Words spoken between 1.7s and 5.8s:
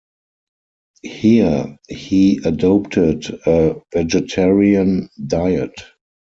he adopted a vegetarian diet.